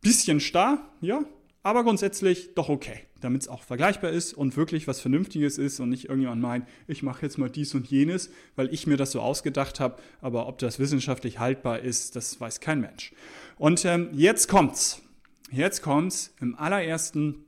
Bisschen 0.00 0.38
starr, 0.38 0.78
ja, 1.00 1.24
aber 1.62 1.84
grundsätzlich 1.84 2.54
doch 2.54 2.68
okay, 2.68 3.00
damit 3.20 3.42
es 3.42 3.48
auch 3.48 3.62
vergleichbar 3.62 4.10
ist 4.10 4.32
und 4.32 4.56
wirklich 4.56 4.86
was 4.86 5.00
Vernünftiges 5.00 5.58
ist 5.58 5.80
und 5.80 5.88
nicht 5.88 6.04
irgendjemand 6.06 6.40
meint, 6.40 6.68
ich 6.86 7.02
mache 7.02 7.22
jetzt 7.22 7.38
mal 7.38 7.50
dies 7.50 7.74
und 7.74 7.86
jenes, 7.88 8.30
weil 8.56 8.72
ich 8.72 8.86
mir 8.86 8.96
das 8.96 9.12
so 9.12 9.20
ausgedacht 9.20 9.80
habe, 9.80 10.00
aber 10.20 10.46
ob 10.46 10.58
das 10.58 10.78
wissenschaftlich 10.78 11.38
haltbar 11.38 11.80
ist, 11.80 12.16
das 12.16 12.40
weiß 12.40 12.60
kein 12.60 12.80
Mensch. 12.80 13.12
Und 13.56 13.84
ähm, 13.84 14.10
jetzt 14.12 14.48
kommt's. 14.48 15.02
Jetzt 15.50 15.82
kommt's 15.82 16.34
im 16.40 16.54
allerersten 16.54 17.44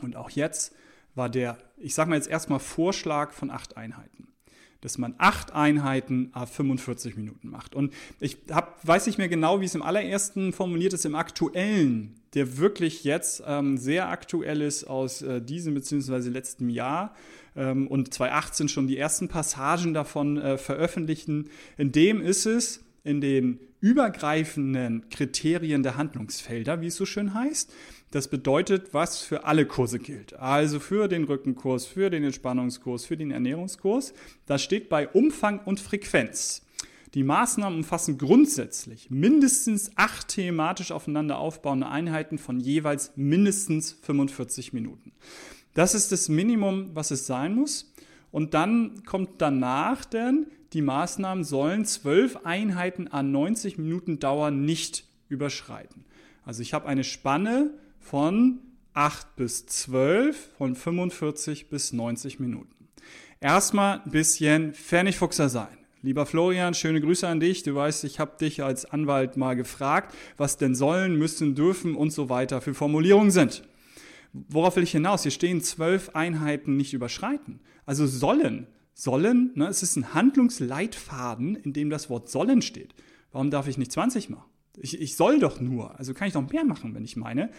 und 0.00 0.16
auch 0.16 0.30
jetzt 0.30 0.74
war 1.14 1.28
der, 1.28 1.58
ich 1.76 1.94
sage 1.94 2.10
mal 2.10 2.16
jetzt 2.16 2.28
erstmal 2.28 2.58
Vorschlag 2.58 3.32
von 3.32 3.50
acht 3.50 3.76
Einheiten 3.76 4.31
dass 4.82 4.98
man 4.98 5.14
acht 5.16 5.52
Einheiten 5.52 6.28
a 6.32 6.44
45 6.44 7.16
Minuten 7.16 7.48
macht. 7.48 7.74
Und 7.74 7.94
ich 8.20 8.36
hab, 8.50 8.86
weiß 8.86 9.06
nicht 9.06 9.16
mehr 9.16 9.28
genau, 9.28 9.60
wie 9.60 9.64
es 9.64 9.74
im 9.74 9.82
allerersten 9.82 10.52
formuliert 10.52 10.92
ist, 10.92 11.06
im 11.06 11.14
aktuellen, 11.14 12.14
der 12.34 12.58
wirklich 12.58 13.04
jetzt 13.04 13.42
ähm, 13.46 13.78
sehr 13.78 14.08
aktuell 14.08 14.60
ist 14.60 14.84
aus 14.84 15.22
äh, 15.22 15.40
diesem 15.40 15.74
bzw. 15.74 16.28
letzten 16.28 16.68
Jahr 16.68 17.14
ähm, 17.56 17.86
und 17.86 18.12
2018 18.12 18.68
schon 18.68 18.88
die 18.88 18.98
ersten 18.98 19.28
Passagen 19.28 19.94
davon 19.94 20.36
äh, 20.36 20.58
veröffentlichen. 20.58 21.48
In 21.78 21.92
dem 21.92 22.20
ist 22.20 22.44
es 22.44 22.84
in 23.04 23.20
den 23.20 23.60
übergreifenden 23.80 25.08
Kriterien 25.10 25.82
der 25.82 25.96
Handlungsfelder, 25.96 26.80
wie 26.80 26.86
es 26.86 26.96
so 26.96 27.04
schön 27.04 27.34
heißt, 27.34 27.72
das 28.12 28.28
bedeutet, 28.28 28.92
was 28.92 29.22
für 29.22 29.44
alle 29.44 29.66
Kurse 29.66 29.98
gilt. 29.98 30.34
Also 30.34 30.78
für 30.80 31.08
den 31.08 31.24
Rückenkurs, 31.24 31.86
für 31.86 32.10
den 32.10 32.24
Entspannungskurs, 32.24 33.06
für 33.06 33.16
den 33.16 33.30
Ernährungskurs. 33.30 34.12
Da 34.46 34.58
steht 34.58 34.88
bei 34.88 35.08
Umfang 35.08 35.60
und 35.60 35.80
Frequenz. 35.80 36.62
Die 37.14 37.24
Maßnahmen 37.24 37.78
umfassen 37.78 38.18
grundsätzlich 38.18 39.10
mindestens 39.10 39.90
acht 39.96 40.28
thematisch 40.28 40.92
aufeinander 40.92 41.38
aufbauende 41.38 41.88
Einheiten 41.88 42.38
von 42.38 42.60
jeweils 42.60 43.12
mindestens 43.16 43.92
45 43.92 44.72
Minuten. 44.72 45.12
Das 45.74 45.94
ist 45.94 46.12
das 46.12 46.28
Minimum, 46.28 46.90
was 46.94 47.10
es 47.10 47.26
sein 47.26 47.54
muss. 47.54 47.92
Und 48.30 48.54
dann 48.54 49.04
kommt 49.04 49.30
danach 49.38 50.04
denn, 50.04 50.46
die 50.72 50.82
Maßnahmen 50.82 51.44
sollen 51.44 51.84
zwölf 51.84 52.38
Einheiten 52.44 53.08
an 53.08 53.30
90 53.30 53.78
Minuten 53.78 54.18
Dauer 54.18 54.50
nicht 54.50 55.04
überschreiten. 55.28 56.04
Also 56.44 56.62
ich 56.62 56.74
habe 56.74 56.86
eine 56.86 57.04
Spanne 57.04 57.74
von 58.00 58.60
8 58.94 59.36
bis 59.36 59.66
12, 59.66 60.50
von 60.58 60.74
45 60.74 61.70
bis 61.70 61.92
90 61.92 62.40
Minuten. 62.40 62.88
Erstmal 63.40 64.00
ein 64.04 64.10
bisschen 64.10 64.74
Pfennigfuchser 64.74 65.48
sein. 65.48 65.78
Lieber 66.02 66.26
Florian, 66.26 66.74
schöne 66.74 67.00
Grüße 67.00 67.26
an 67.26 67.38
dich. 67.38 67.62
Du 67.62 67.74
weißt, 67.74 68.04
ich 68.04 68.18
habe 68.18 68.36
dich 68.38 68.62
als 68.62 68.84
Anwalt 68.84 69.36
mal 69.36 69.54
gefragt, 69.54 70.14
was 70.36 70.56
denn 70.56 70.74
sollen, 70.74 71.16
müssen, 71.16 71.54
dürfen 71.54 71.94
und 71.94 72.10
so 72.10 72.28
weiter 72.28 72.60
für 72.60 72.74
Formulierungen 72.74 73.30
sind. 73.30 73.62
Worauf 74.32 74.76
will 74.76 74.82
ich 74.82 74.92
hinaus? 74.92 75.22
Hier 75.22 75.30
stehen 75.30 75.60
zwölf 75.60 76.10
Einheiten 76.14 76.76
nicht 76.76 76.92
überschreiten. 76.92 77.60
Also 77.86 78.06
sollen. 78.06 78.66
Sollen, 78.94 79.52
ne, 79.54 79.68
es 79.68 79.82
ist 79.82 79.96
ein 79.96 80.14
Handlungsleitfaden, 80.14 81.56
in 81.56 81.72
dem 81.72 81.90
das 81.90 82.10
Wort 82.10 82.28
sollen 82.28 82.62
steht. 82.62 82.94
Warum 83.32 83.50
darf 83.50 83.68
ich 83.68 83.78
nicht 83.78 83.92
20 83.92 84.28
machen? 84.28 84.52
Ich, 84.80 84.98
ich 84.98 85.16
soll 85.16 85.38
doch 85.38 85.60
nur, 85.60 85.98
also 85.98 86.14
kann 86.14 86.28
ich 86.28 86.34
noch 86.34 86.50
mehr 86.50 86.64
machen, 86.64 86.94
wenn 86.94 87.04
ich 87.04 87.14
meine. 87.16 87.50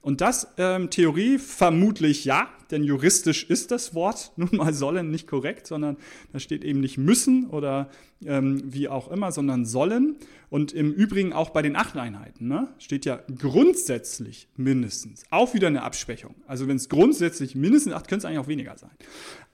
Und 0.00 0.22
das 0.22 0.48
ähm, 0.56 0.88
Theorie 0.88 1.38
vermutlich 1.38 2.24
ja, 2.24 2.48
denn 2.70 2.82
juristisch 2.82 3.44
ist 3.44 3.70
das 3.70 3.94
Wort 3.94 4.32
nun 4.36 4.48
mal 4.52 4.72
sollen 4.72 5.10
nicht 5.10 5.26
korrekt, 5.26 5.66
sondern 5.66 5.98
da 6.32 6.38
steht 6.38 6.64
eben 6.64 6.80
nicht 6.80 6.96
müssen 6.96 7.46
oder 7.48 7.90
ähm, 8.24 8.62
wie 8.64 8.88
auch 8.88 9.10
immer, 9.10 9.32
sondern 9.32 9.66
sollen. 9.66 10.16
Und 10.48 10.72
im 10.72 10.92
Übrigen 10.92 11.34
auch 11.34 11.50
bei 11.50 11.60
den 11.60 11.76
acht 11.76 11.96
Einheiten 11.96 12.48
ne, 12.48 12.68
steht 12.78 13.04
ja 13.04 13.20
grundsätzlich 13.38 14.48
mindestens. 14.56 15.24
Auch 15.30 15.52
wieder 15.52 15.66
eine 15.66 15.82
Abschwächung. 15.82 16.34
Also 16.46 16.68
wenn 16.68 16.76
es 16.76 16.88
grundsätzlich 16.88 17.54
mindestens 17.54 17.92
acht, 17.92 18.08
könnte 18.08 18.20
es 18.20 18.24
eigentlich 18.24 18.44
auch 18.44 18.48
weniger 18.48 18.78
sein. 18.78 18.92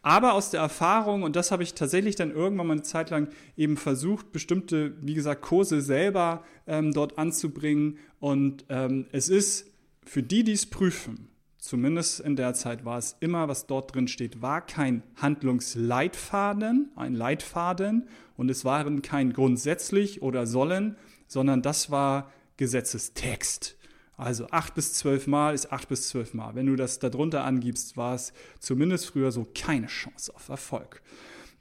Aber 0.02 0.34
aus 0.34 0.50
der 0.50 0.60
Erfahrung, 0.60 1.22
und 1.22 1.34
das 1.36 1.50
habe 1.50 1.62
ich 1.62 1.74
tatsächlich 1.74 2.14
dann 2.16 2.30
irgendwann 2.30 2.68
mal 2.68 2.74
eine 2.74 2.82
Zeit 2.82 3.10
lang 3.10 3.28
eben 3.56 3.76
versucht, 3.76 4.32
bestimmte, 4.32 4.96
wie 5.00 5.14
gesagt, 5.14 5.42
Kurse 5.42 5.80
selber 5.80 6.44
ähm, 6.66 6.92
dort 6.92 7.18
anzubringen. 7.18 7.98
Und 8.20 8.64
ähm, 8.68 9.06
es 9.12 9.28
ist 9.28 9.70
für 10.04 10.22
die, 10.22 10.44
die 10.44 10.52
es 10.52 10.66
prüfen, 10.66 11.28
zumindest 11.58 12.20
in 12.20 12.36
der 12.36 12.54
Zeit 12.54 12.84
war 12.84 12.98
es 12.98 13.16
immer, 13.20 13.48
was 13.48 13.66
dort 13.66 13.94
drin 13.94 14.08
steht, 14.08 14.40
war 14.40 14.64
kein 14.64 15.02
Handlungsleitfaden, 15.16 16.92
ein 16.96 17.14
Leitfaden 17.14 18.08
und 18.36 18.50
es 18.50 18.64
waren 18.64 19.02
kein 19.02 19.32
grundsätzlich 19.32 20.22
oder 20.22 20.46
sollen, 20.46 20.96
sondern 21.26 21.60
das 21.60 21.90
war 21.90 22.32
Gesetzestext. 22.56 23.77
Also 24.18 24.48
acht 24.50 24.74
bis 24.74 24.94
zwölf 24.94 25.28
Mal 25.28 25.54
ist 25.54 25.72
acht 25.72 25.88
bis 25.88 26.08
zwölf 26.08 26.34
Mal. 26.34 26.56
Wenn 26.56 26.66
du 26.66 26.74
das 26.74 26.98
darunter 26.98 27.44
angibst, 27.44 27.96
war 27.96 28.16
es 28.16 28.32
zumindest 28.58 29.06
früher 29.06 29.30
so 29.30 29.46
keine 29.54 29.86
Chance 29.86 30.34
auf 30.34 30.48
Erfolg. 30.48 31.00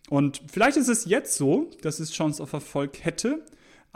Und 0.10 0.42
vielleicht 0.52 0.76
ist 0.76 0.88
es 0.88 1.06
jetzt 1.06 1.36
so, 1.36 1.70
dass 1.82 2.00
es 2.00 2.12
Chance 2.12 2.42
auf 2.42 2.54
Erfolg 2.54 3.06
hätte, 3.06 3.46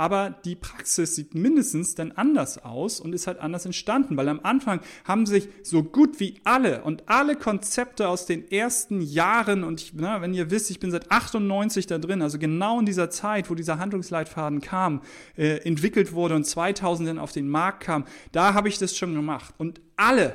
aber 0.02 0.32
die 0.46 0.56
Praxis 0.56 1.14
sieht 1.14 1.36
mindestens 1.36 1.94
dann 1.94 2.12
anders 2.12 2.58
aus 2.66 3.00
und 3.00 3.14
ist 3.14 3.28
halt 3.28 3.40
anders 3.40 3.68
entstanden, 3.68 4.18
weil 4.18 4.30
am 4.30 4.40
Anfang 4.42 4.80
haben 5.06 5.28
sich 5.28 5.48
so 5.62 5.84
gut 5.84 6.20
wie 6.20 6.42
alle 6.44 6.82
und 6.82 7.08
alle 7.08 7.36
Konzepte 7.36 8.10
aus 8.10 8.26
den 8.26 8.50
ersten 8.50 9.02
Jahren 9.02 9.64
und 9.64 9.80
ich, 9.80 9.94
na, 9.94 10.20
wenn 10.24 10.34
ihr 10.34 10.50
wisst, 10.50 10.72
ich 10.72 10.80
bin 10.80 10.90
seit 10.90 11.12
98 11.12 11.86
da 11.86 12.00
drin, 12.00 12.24
also 12.24 12.40
genau 12.40 12.80
in 12.80 12.88
dieser 12.88 13.12
Zeit, 13.12 13.52
wo 13.52 13.54
dieser 13.54 13.78
Handlungsleitfaden 13.78 14.60
kam, 14.60 15.04
äh, 15.38 15.58
entwickelt 15.58 16.14
wurde 16.14 16.34
und 16.34 16.46
2000 16.46 17.08
dann 17.08 17.20
auf 17.20 17.32
den 17.32 17.48
Markt 17.48 17.84
kam, 17.84 18.06
da 18.32 18.56
habe 18.56 18.70
ich 18.70 18.80
das 18.80 18.98
schon 18.98 19.14
gemacht. 19.14 19.54
Und 19.60 19.82
alle, 19.98 20.34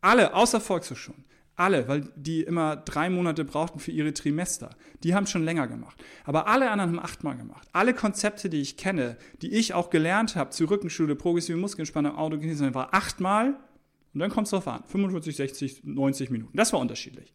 alle 0.00 0.34
außer 0.34 0.60
Volkshochschulen 0.60 1.25
alle, 1.56 1.88
weil 1.88 2.12
die 2.16 2.42
immer 2.42 2.76
drei 2.76 3.10
Monate 3.10 3.44
brauchten 3.44 3.78
für 3.78 3.90
ihre 3.90 4.12
Trimester. 4.12 4.70
Die 5.02 5.14
haben 5.14 5.26
schon 5.26 5.44
länger 5.44 5.66
gemacht. 5.66 6.02
Aber 6.24 6.46
alle 6.46 6.70
anderen 6.70 6.92
haben 6.92 7.04
achtmal 7.04 7.36
gemacht. 7.36 7.68
Alle 7.72 7.94
Konzepte, 7.94 8.48
die 8.48 8.60
ich 8.60 8.76
kenne, 8.76 9.16
die 9.42 9.54
ich 9.54 9.74
auch 9.74 9.90
gelernt 9.90 10.36
habe, 10.36 10.50
zur 10.50 10.70
Rückenschule, 10.70 11.16
progressive 11.16 11.56
Muskelentspannung, 11.56 12.16
Autogenesung, 12.16 12.74
war 12.74 12.94
achtmal. 12.94 13.56
Und 14.12 14.20
dann 14.20 14.30
kommt 14.30 14.46
es 14.46 14.50
drauf 14.50 14.68
an. 14.68 14.84
45, 14.86 15.36
60, 15.36 15.84
90 15.84 16.30
Minuten. 16.30 16.56
Das 16.56 16.72
war 16.72 16.80
unterschiedlich. 16.80 17.34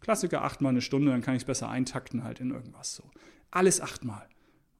Klassiker 0.00 0.42
achtmal 0.42 0.70
eine 0.70 0.80
Stunde, 0.80 1.10
dann 1.10 1.22
kann 1.22 1.34
ich 1.34 1.42
es 1.42 1.46
besser 1.46 1.68
eintakten 1.68 2.24
halt 2.24 2.40
in 2.40 2.50
irgendwas 2.50 2.94
so. 2.94 3.04
Alles 3.50 3.80
achtmal. 3.80 4.28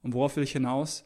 Und 0.03 0.15
worauf 0.15 0.37
will 0.37 0.43
ich 0.43 0.53
hinaus? 0.53 1.05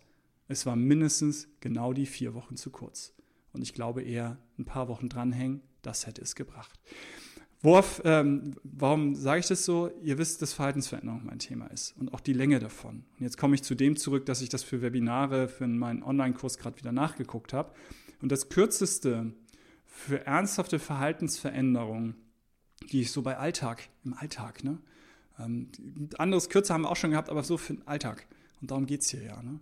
Es 0.49 0.65
war 0.65 0.77
mindestens 0.77 1.49
genau 1.61 1.93
die 1.93 2.07
vier 2.07 2.35
Wochen 2.35 2.57
zu 2.57 2.71
kurz. 2.71 3.13
Und 3.53 3.63
ich 3.63 3.75
glaube 3.75 4.03
eher 4.03 4.39
ein 4.59 4.65
paar 4.65 4.89
Wochen 4.89 5.09
dranhängen, 5.09 5.61
das 5.83 6.07
hätte 6.07 6.23
es 6.23 6.35
gebracht. 6.35 6.81
Worauf, 7.67 8.01
ähm, 8.05 8.55
warum 8.63 9.17
sage 9.17 9.41
ich 9.41 9.49
das 9.49 9.65
so? 9.65 9.91
Ihr 10.01 10.19
wisst, 10.19 10.41
dass 10.41 10.53
Verhaltensveränderung 10.53 11.23
mein 11.25 11.41
Thema 11.41 11.67
ist 11.67 11.97
und 11.99 12.15
auch 12.15 12.21
die 12.21 12.33
Länge 12.33 12.61
davon. 12.61 13.03
Und 13.19 13.25
jetzt 13.25 13.39
komme 13.39 13.57
ich 13.57 13.65
zu 13.65 13.75
dem 13.75 13.97
zurück, 13.97 14.25
dass 14.25 14.41
ich 14.41 14.49
das 14.49 14.63
für 14.63 14.83
Webinare, 14.83 15.49
für 15.49 15.67
meinen 15.67 16.05
Online-Kurs 16.05 16.59
gerade 16.59 16.79
wieder 16.79 16.93
nachgeguckt 16.93 17.53
habe. 17.53 17.73
Und 18.23 18.31
das 18.31 18.51
kürzeste 18.51 19.33
für 19.85 20.25
ernsthafte 20.25 20.79
Verhaltensveränderungen, 20.79 22.15
die 22.93 23.01
ich 23.01 23.11
so 23.11 23.23
bei 23.23 23.37
Alltag, 23.37 23.89
im 24.05 24.15
Alltag, 24.15 24.63
ne? 24.63 24.79
Ähm, 25.41 25.69
anderes 26.19 26.49
kürzer 26.49 26.75
haben 26.75 26.83
wir 26.83 26.91
auch 26.93 26.95
schon 26.95 27.11
gehabt, 27.11 27.31
aber 27.31 27.43
so 27.43 27.59
für 27.59 27.75
den 27.75 27.89
Alltag. 27.89 28.29
Und 28.61 28.71
darum 28.71 28.87
geht 28.87 29.01
es 29.01 29.11
hier 29.11 29.25
ja, 29.25 29.43
ne? 29.43 29.59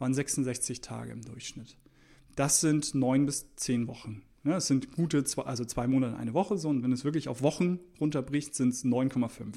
Waren 0.00 0.12
66 0.12 0.80
Tage 0.80 1.12
im 1.12 1.22
Durchschnitt. 1.22 1.76
Das 2.34 2.60
sind 2.60 2.96
neun 2.96 3.26
bis 3.26 3.46
zehn 3.54 3.86
Wochen. 3.86 4.24
Ne, 4.44 4.56
es 4.56 4.66
sind 4.66 4.92
gute, 4.92 5.24
zwei, 5.24 5.42
also 5.42 5.64
zwei 5.64 5.86
Monate, 5.86 6.18
eine 6.18 6.34
Woche 6.34 6.58
so. 6.58 6.68
Und 6.68 6.82
wenn 6.82 6.92
es 6.92 7.04
wirklich 7.04 7.28
auf 7.28 7.42
Wochen 7.42 7.80
runterbricht, 7.98 8.54
sind 8.54 8.74
es 8.74 8.84
9,5. 8.84 9.54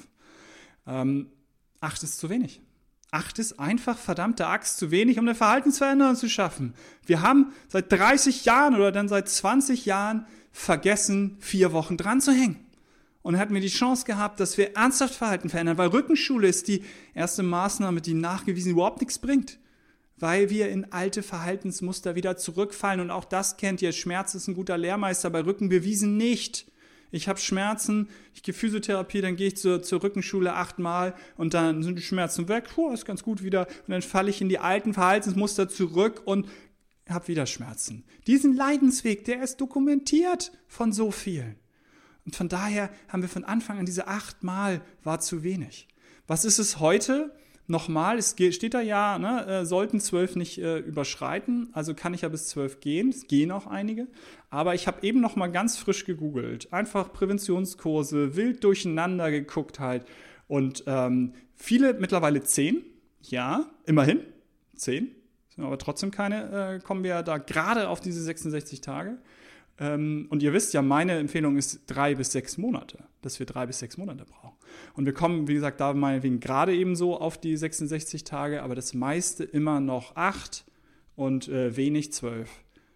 Ähm, 0.87 1.27
acht 1.81 2.01
ist 2.01 2.17
zu 2.17 2.29
wenig. 2.29 2.61
Acht 3.11 3.37
ist 3.37 3.59
einfach 3.59 3.97
verdammte 3.97 4.47
Axt 4.47 4.77
zu 4.77 4.89
wenig, 4.89 5.19
um 5.19 5.25
eine 5.27 5.35
Verhaltensveränderung 5.35 6.15
zu 6.15 6.29
schaffen. 6.29 6.73
Wir 7.05 7.21
haben 7.21 7.51
seit 7.67 7.91
30 7.91 8.45
Jahren 8.45 8.75
oder 8.75 8.93
dann 8.93 9.09
seit 9.09 9.27
20 9.27 9.85
Jahren 9.85 10.25
vergessen, 10.51 11.35
vier 11.39 11.73
Wochen 11.73 11.97
dran 11.97 12.21
zu 12.21 12.31
hängen. 12.31 12.65
Und 13.21 13.35
hätten 13.35 13.53
wir 13.53 13.61
die 13.61 13.67
Chance 13.67 14.05
gehabt, 14.05 14.39
dass 14.39 14.57
wir 14.57 14.77
ernsthaft 14.77 15.15
Verhalten 15.15 15.49
verändern, 15.49 15.77
weil 15.77 15.89
Rückenschule 15.89 16.47
ist 16.47 16.69
die 16.69 16.83
erste 17.13 17.43
Maßnahme, 17.43 17.99
die 17.99 18.13
nachgewiesen 18.13 18.71
überhaupt 18.71 19.01
nichts 19.01 19.19
bringt 19.19 19.59
weil 20.19 20.49
wir 20.49 20.69
in 20.69 20.91
alte 20.91 21.23
Verhaltensmuster 21.23 22.15
wieder 22.15 22.37
zurückfallen. 22.37 22.99
Und 22.99 23.11
auch 23.11 23.25
das 23.25 23.57
kennt 23.57 23.81
ihr. 23.81 23.91
Schmerz 23.91 24.35
ist 24.35 24.47
ein 24.47 24.55
guter 24.55 24.77
Lehrmeister, 24.77 25.29
bei 25.29 25.43
Rücken 25.43 25.69
bewiesen 25.69 26.17
nicht. 26.17 26.65
Ich 27.09 27.29
habe 27.29 27.39
Schmerzen, 27.39 28.09
ich 28.33 28.43
gehe 28.43 28.53
Physiotherapie, 28.53 29.21
dann 29.21 29.37
gehe 29.37 29.47
ich 29.47 29.57
zur, 29.57 29.81
zur 29.81 30.03
Rückenschule 30.03 30.53
achtmal 30.53 31.15
und 31.37 31.53
dann 31.53 31.81
sind 31.81 31.97
die 31.97 32.03
Schmerzen 32.03 32.49
weg, 32.49 32.65
puh, 32.73 32.91
ist 32.91 33.05
ganz 33.05 33.23
gut 33.23 33.41
wieder. 33.43 33.67
Und 33.67 33.91
dann 33.91 34.01
falle 34.01 34.29
ich 34.29 34.41
in 34.41 34.49
die 34.49 34.59
alten 34.59 34.93
Verhaltensmuster 34.93 35.69
zurück 35.69 36.21
und 36.25 36.47
habe 37.07 37.29
wieder 37.29 37.45
Schmerzen. 37.45 38.03
Diesen 38.27 38.55
Leidensweg, 38.55 39.23
der 39.23 39.41
ist 39.41 39.61
dokumentiert 39.61 40.51
von 40.67 40.91
so 40.91 41.11
vielen. 41.11 41.55
Und 42.25 42.35
von 42.35 42.49
daher 42.49 42.89
haben 43.07 43.21
wir 43.21 43.29
von 43.29 43.45
Anfang 43.45 43.79
an 43.79 43.85
diese 43.85 44.07
achtmal 44.07 44.81
war 45.03 45.21
zu 45.21 45.43
wenig. 45.43 45.87
Was 46.27 46.43
ist 46.43 46.59
es 46.59 46.79
heute? 46.79 47.33
Nochmal, 47.67 48.17
es 48.17 48.31
steht 48.31 48.73
da 48.73 48.81
ja, 48.81 49.19
ne, 49.19 49.45
äh, 49.45 49.65
sollten 49.65 49.99
zwölf 49.99 50.35
nicht 50.35 50.57
äh, 50.57 50.79
überschreiten, 50.79 51.69
also 51.73 51.93
kann 51.93 52.13
ich 52.13 52.21
ja 52.21 52.29
bis 52.29 52.47
zwölf 52.47 52.79
gehen, 52.79 53.09
es 53.09 53.27
gehen 53.27 53.51
auch 53.51 53.67
einige, 53.67 54.07
aber 54.49 54.73
ich 54.73 54.87
habe 54.87 55.05
eben 55.05 55.19
nochmal 55.19 55.51
ganz 55.51 55.77
frisch 55.77 56.05
gegoogelt, 56.05 56.71
einfach 56.73 57.11
Präventionskurse, 57.11 58.35
wild 58.35 58.63
durcheinander 58.63 59.29
geguckt 59.31 59.79
halt. 59.79 60.05
Und 60.47 60.85
ähm, 60.87 61.33
viele 61.55 61.93
mittlerweile 61.93 62.41
zehn, 62.43 62.83
ja, 63.21 63.69
immerhin, 63.85 64.21
zehn, 64.75 65.11
aber 65.57 65.77
trotzdem 65.77 66.11
keine, 66.11 66.75
äh, 66.75 66.79
kommen 66.79 67.03
wir 67.03 67.21
da 67.23 67.37
gerade 67.37 67.89
auf 67.89 67.99
diese 67.99 68.21
66 68.21 68.79
Tage. 68.79 69.17
Ähm, 69.79 70.27
und 70.29 70.41
ihr 70.41 70.53
wisst 70.53 70.73
ja, 70.73 70.81
meine 70.81 71.17
Empfehlung 71.17 71.57
ist 71.57 71.81
drei 71.87 72.15
bis 72.15 72.31
sechs 72.31 72.57
Monate, 72.57 73.03
dass 73.21 73.39
wir 73.39 73.45
drei 73.45 73.65
bis 73.65 73.79
sechs 73.79 73.97
Monate 73.97 74.25
brauchen. 74.25 74.57
Und 74.93 75.05
wir 75.05 75.13
kommen, 75.13 75.47
wie 75.47 75.53
gesagt, 75.53 75.79
da 75.79 75.93
meinetwegen 75.93 76.39
gerade 76.39 76.75
eben 76.75 76.95
so 76.95 77.19
auf 77.19 77.39
die 77.39 77.55
66 77.55 78.23
Tage, 78.23 78.63
aber 78.63 78.75
das 78.75 78.93
meiste 78.93 79.43
immer 79.43 79.79
noch 79.79 80.15
acht 80.15 80.65
und 81.15 81.47
äh, 81.47 81.75
wenig 81.75 82.11
zwölf. 82.11 82.49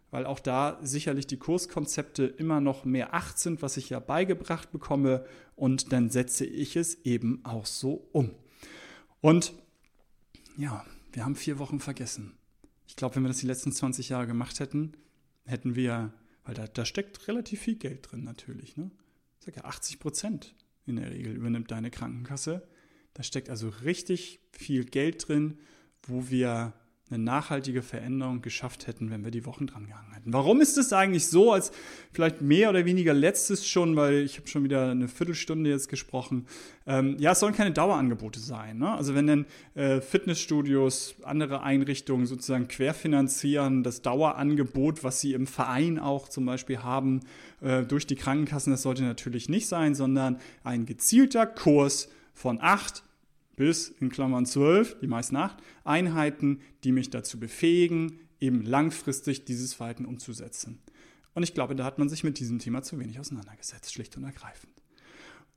Weil 0.10 0.26
auch 0.26 0.40
da 0.40 0.78
sicherlich 0.82 1.26
die 1.26 1.38
Kurskonzepte 1.38 2.26
immer 2.26 2.60
noch 2.60 2.84
mehr 2.84 3.14
acht 3.14 3.40
sind, 3.40 3.62
was 3.62 3.78
ich 3.78 3.90
ja 3.90 4.00
beigebracht 4.00 4.72
bekomme. 4.72 5.24
Und 5.56 5.94
dann 5.94 6.10
setze 6.10 6.46
ich 6.46 6.76
es 6.76 7.06
eben 7.06 7.40
auch 7.46 7.66
so 7.66 8.10
um. 8.12 8.32
Und 9.22 9.54
ja, 10.58 10.84
wir 11.14 11.24
haben 11.24 11.36
vier 11.36 11.60
Wochen 11.60 11.80
vergessen. 11.80 12.34
Ich 12.88 12.98
glaube, 12.98 13.16
wenn 13.16 13.24
wir 13.24 13.30
das 13.30 13.38
die 13.38 13.48
letzten 13.48 13.72
20 13.72 14.10
Jahre 14.10 14.28
gemacht 14.28 14.60
hätten, 14.60 14.94
hätten 15.46 15.76
wir 15.76 16.12
weil 16.44 16.56
da, 16.56 16.68
da 16.68 16.86
steckt 16.86 17.28
relativ 17.28 17.62
viel 17.62 17.76
Geld 17.76 18.12
drin 18.12 18.24
natürlich. 18.24 18.78
Ne? 18.78 18.92
Ich 19.40 19.46
sage 19.46 19.58
ja, 19.58 19.66
80 19.66 20.00
Prozent 20.00 20.56
in 20.86 20.96
der 20.96 21.12
Regel 21.12 21.36
übernimmt 21.36 21.72
deine 21.72 21.92
Krankenkasse. 21.92 22.68
Da 23.14 23.24
steckt 23.24 23.50
also 23.50 23.70
richtig 23.70 24.40
viel 24.52 24.86
Geld 24.86 25.28
drin, 25.28 25.60
wo 26.04 26.30
wir 26.30 26.74
eine 27.12 27.22
nachhaltige 27.24 27.82
Veränderung 27.82 28.42
geschafft 28.42 28.88
hätten, 28.88 29.12
wenn 29.12 29.24
wir 29.24 29.32
die 29.32 29.46
Wochen 29.46 29.68
dran 29.68 29.86
gehangen 29.86 30.14
hätten. 30.14 30.32
Warum 30.32 30.62
ist 30.62 30.78
es 30.78 30.94
eigentlich 30.94 31.28
so, 31.28 31.52
als 31.52 31.72
vielleicht 32.12 32.42
mehr 32.42 32.70
oder 32.70 32.86
weniger 32.86 33.14
letztes 33.14 33.68
schon, 33.68 33.96
weil 33.96 34.20
ich 34.20 34.38
habe 34.38 34.48
schon 34.48 34.64
wieder 34.64 34.92
eine 34.92 35.10
Viertelstunde 35.10 35.70
jetzt 35.70 35.90
gesprochen. 35.90 36.48
Ähm, 36.88 37.18
ja, 37.20 37.34
es 37.34 37.40
sollen 37.42 37.54
keine 37.54 37.72
Dauerangebote 37.72 38.40
sein. 38.40 38.78
Ne? 38.78 38.92
Also 38.92 39.14
wenn 39.14 39.28
dann 39.28 39.46
äh, 39.76 40.00
Fitnessstudios, 40.00 41.16
andere 41.24 41.64
Einrichtungen 41.64 42.26
sozusagen 42.26 42.68
querfinanzieren, 42.70 43.84
das 43.84 44.02
Dauerangebot, 44.02 45.04
was 45.04 45.20
sie 45.20 45.34
im 45.34 45.48
Verein 45.48 46.00
auch 46.00 46.30
zum 46.30 46.46
Beispiel 46.46 46.80
haben, 46.80 47.22
äh, 47.60 47.84
durch 47.84 48.08
die 48.08 48.16
Krankenkassen, 48.16 48.72
das 48.72 48.84
sollte 48.84 49.04
natürlich 49.04 49.50
nicht 49.50 49.68
sein, 49.68 49.96
sondern 49.96 50.38
ein 50.64 50.86
gezielter 50.86 51.46
Kurs 51.46 52.10
von 52.34 52.60
acht 52.62 53.04
bis 53.62 53.90
in 53.90 54.10
Klammern 54.10 54.48
12, 54.48 55.02
die 55.02 55.08
meisten 55.08 55.36
8, 55.36 55.56
Einheiten, 55.84 56.62
die 56.84 56.92
mich 56.92 57.12
dazu 57.12 57.40
befähigen, 57.40 58.18
eben 58.40 58.64
langfristig 58.64 59.46
dieses 59.46 59.76
Verhalten 59.76 60.06
umzusetzen. 60.06 60.80
Und 61.36 61.44
ich 61.44 61.54
glaube, 61.54 61.76
da 61.76 61.84
hat 61.84 62.00
man 62.00 62.10
sich 62.10 62.24
mit 62.24 62.40
diesem 62.40 62.58
Thema 62.58 62.82
zu 62.82 62.98
wenig 63.00 63.20
auseinandergesetzt, 63.20 63.94
schlicht 63.94 64.18
und 64.18 64.24
ergreifend. 64.24 64.74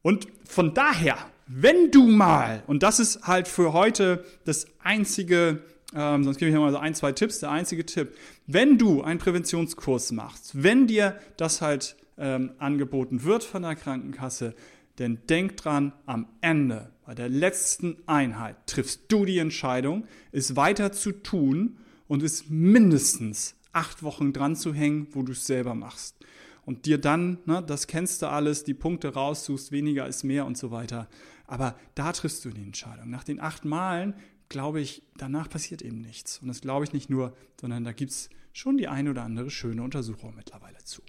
Und 0.02 0.28
von 0.46 0.74
daher, 0.74 1.16
wenn 1.46 1.90
du 1.90 2.06
mal, 2.06 2.62
und 2.66 2.82
das 2.82 3.00
ist 3.00 3.26
halt 3.26 3.48
für 3.48 3.72
heute 3.72 4.22
das 4.44 4.66
einzige, 4.80 5.62
ähm, 5.94 6.24
sonst 6.24 6.36
gebe 6.36 6.50
ich 6.50 6.56
mal 6.58 6.72
so 6.72 6.76
ein, 6.76 6.94
zwei 6.94 7.12
Tipps, 7.12 7.38
der 7.38 7.52
einzige 7.52 7.86
Tipp, 7.86 8.14
wenn 8.46 8.76
du 8.76 9.00
einen 9.00 9.18
Präventionskurs 9.18 10.12
machst, 10.12 10.62
wenn 10.62 10.86
dir 10.86 11.18
das 11.38 11.62
halt 11.62 11.96
ähm, 12.18 12.52
angeboten 12.58 13.24
wird 13.24 13.44
von 13.44 13.62
der 13.62 13.76
Krankenkasse, 13.76 14.54
denn 14.98 15.18
denk 15.28 15.56
dran, 15.56 15.92
am 16.06 16.28
Ende, 16.40 16.92
bei 17.04 17.14
der 17.14 17.28
letzten 17.28 17.96
Einheit, 18.06 18.56
triffst 18.66 19.02
du 19.08 19.24
die 19.24 19.38
Entscheidung, 19.38 20.06
es 20.32 20.56
weiter 20.56 20.92
zu 20.92 21.12
tun 21.12 21.78
und 22.06 22.22
es 22.22 22.48
mindestens 22.48 23.56
acht 23.72 24.02
Wochen 24.02 24.32
dran 24.32 24.56
zu 24.56 24.72
hängen, 24.72 25.08
wo 25.10 25.22
du 25.22 25.32
es 25.32 25.46
selber 25.46 25.74
machst. 25.74 26.16
Und 26.64 26.86
dir 26.86 26.98
dann, 26.98 27.38
ne, 27.44 27.62
das 27.62 27.86
kennst 27.86 28.22
du 28.22 28.28
alles, 28.28 28.64
die 28.64 28.72
Punkte 28.72 29.12
raussuchst, 29.12 29.70
weniger 29.70 30.06
ist 30.06 30.24
mehr 30.24 30.46
und 30.46 30.56
so 30.56 30.70
weiter. 30.70 31.08
Aber 31.46 31.76
da 31.94 32.12
triffst 32.12 32.44
du 32.44 32.50
die 32.50 32.62
Entscheidung. 32.62 33.10
Nach 33.10 33.24
den 33.24 33.40
acht 33.40 33.64
Malen, 33.66 34.14
glaube 34.48 34.80
ich, 34.80 35.02
danach 35.16 35.50
passiert 35.50 35.82
eben 35.82 36.00
nichts. 36.00 36.38
Und 36.38 36.48
das 36.48 36.62
glaube 36.62 36.84
ich 36.84 36.92
nicht 36.92 37.10
nur, 37.10 37.36
sondern 37.60 37.84
da 37.84 37.92
gibt 37.92 38.12
es 38.12 38.30
schon 38.52 38.78
die 38.78 38.88
eine 38.88 39.10
oder 39.10 39.24
andere 39.24 39.50
schöne 39.50 39.82
Untersuchung 39.82 40.34
mittlerweile 40.36 40.78
zu. 40.84 41.02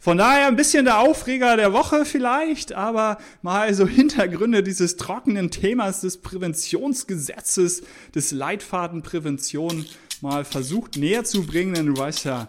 Von 0.00 0.16
daher 0.16 0.46
ein 0.46 0.54
bisschen 0.54 0.84
der 0.84 1.00
Aufreger 1.00 1.56
der 1.56 1.72
Woche 1.72 2.04
vielleicht, 2.04 2.72
aber 2.72 3.18
mal 3.42 3.74
so 3.74 3.86
Hintergründe 3.86 4.62
dieses 4.62 4.96
trockenen 4.96 5.50
Themas 5.50 6.02
des 6.02 6.18
Präventionsgesetzes, 6.18 7.82
des 8.14 8.30
Leitfadenprävention 8.30 9.86
mal 10.20 10.44
versucht 10.44 10.96
näher 10.96 11.24
zu 11.24 11.44
bringen, 11.44 11.74
denn 11.74 11.86
du 11.86 11.96
weißt 11.96 12.24
ja, 12.26 12.48